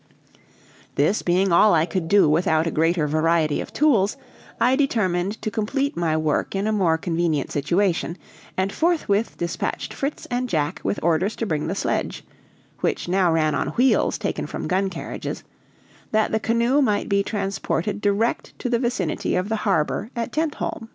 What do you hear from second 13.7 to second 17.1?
wheels taken from gun carriages) that the canoe might